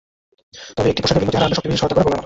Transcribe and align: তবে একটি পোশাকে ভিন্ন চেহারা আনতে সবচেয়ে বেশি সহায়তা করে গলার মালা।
তবে 0.75 0.87
একটি 0.91 1.01
পোশাকে 1.03 1.19
ভিন্ন 1.21 1.31
চেহারা 1.33 1.45
আনতে 1.47 1.57
সবচেয়ে 1.57 1.71
বেশি 1.71 1.79
সহায়তা 1.81 1.95
করে 1.95 2.03
গলার 2.05 2.09
মালা। 2.15 2.19